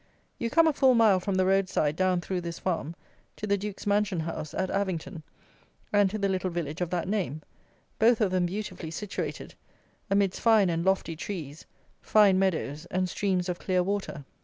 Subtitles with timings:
[0.39, 2.95] You come a full mile from the roadside down through this farm,
[3.35, 5.21] to the Duke's mansion house at Avington,
[5.93, 7.43] and to the little village of that name,
[7.99, 9.53] both of them beautifully situated,
[10.09, 11.67] amidst fine and lofty trees,
[12.01, 14.25] fine meadows, and streams of clear water.